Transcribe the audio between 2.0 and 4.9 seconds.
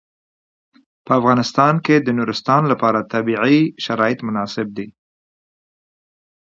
نورستان لپاره طبیعي شرایط مناسب دي.